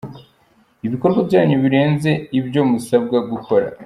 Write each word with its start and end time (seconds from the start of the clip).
Ibikorwa 0.85 1.19
byanyu 1.29 1.57
birenze 1.63 2.11
ibyo 2.39 2.61
musabwa 2.69 3.17
gukora. 3.31 3.67